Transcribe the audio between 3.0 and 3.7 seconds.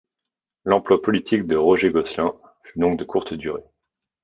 courte durée.